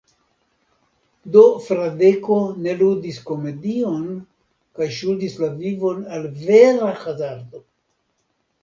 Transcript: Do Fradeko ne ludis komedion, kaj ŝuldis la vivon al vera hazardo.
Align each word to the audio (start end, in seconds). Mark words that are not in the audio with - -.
Do 1.35 1.43
Fradeko 1.65 2.37
ne 2.63 2.75
ludis 2.81 3.19
komedion, 3.29 4.09
kaj 4.81 4.89
ŝuldis 4.99 5.39
la 5.45 5.55
vivon 5.63 6.05
al 6.19 6.29
vera 6.43 6.95
hazardo. 7.07 7.67